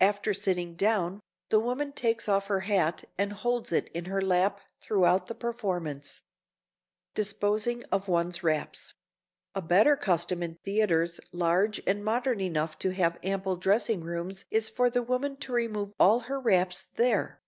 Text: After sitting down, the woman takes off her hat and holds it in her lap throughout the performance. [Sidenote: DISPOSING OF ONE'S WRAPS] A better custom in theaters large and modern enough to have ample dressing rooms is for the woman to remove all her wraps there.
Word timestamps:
After 0.00 0.32
sitting 0.32 0.76
down, 0.76 1.18
the 1.48 1.58
woman 1.58 1.90
takes 1.90 2.28
off 2.28 2.46
her 2.46 2.60
hat 2.70 3.02
and 3.18 3.32
holds 3.32 3.72
it 3.72 3.88
in 3.88 4.04
her 4.04 4.22
lap 4.22 4.60
throughout 4.80 5.26
the 5.26 5.34
performance. 5.34 6.22
[Sidenote: 7.16 7.16
DISPOSING 7.16 7.84
OF 7.90 8.06
ONE'S 8.06 8.42
WRAPS] 8.44 8.94
A 9.56 9.62
better 9.62 9.96
custom 9.96 10.44
in 10.44 10.56
theaters 10.64 11.18
large 11.32 11.82
and 11.84 12.04
modern 12.04 12.38
enough 12.40 12.78
to 12.78 12.90
have 12.90 13.18
ample 13.24 13.56
dressing 13.56 14.02
rooms 14.04 14.44
is 14.52 14.68
for 14.68 14.88
the 14.88 15.02
woman 15.02 15.34
to 15.38 15.52
remove 15.52 15.94
all 15.98 16.20
her 16.20 16.38
wraps 16.38 16.84
there. 16.94 17.40